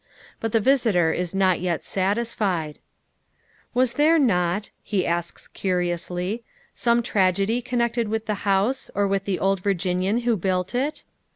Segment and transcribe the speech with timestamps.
[0.39, 2.79] But the visitor is not yet satisfied."
[3.75, 6.43] Was there not," he asks curiously,"
[6.73, 11.03] some tragedy connected with the house, or with the old Virginian who built it?"